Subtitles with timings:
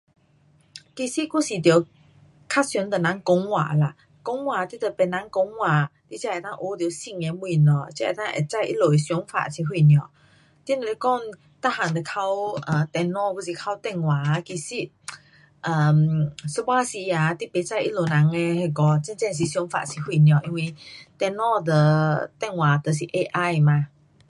[0.95, 1.87] 也是还是得
[2.49, 3.95] 较常跟人讲话啦。
[4.25, 7.53] 讲话，你跟别人讲话你才能够学到新的东西。
[7.53, 9.73] 才能够知道他们的想法是什么。
[9.77, 9.93] 你
[10.73, 11.19] 若是说
[11.61, 14.41] 全部都靠 um 电脑还是靠电话啊。
[14.41, 14.89] 其实
[15.61, 16.73] um 有时候
[17.15, 20.41] 啊，你不知道他们人的那个真正想法是什么。
[20.45, 20.75] 因为
[21.19, 21.75] 电脑跟
[22.39, 23.87] 电话就是 AI 嘛。